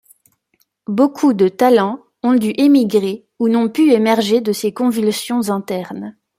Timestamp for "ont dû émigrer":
2.23-3.27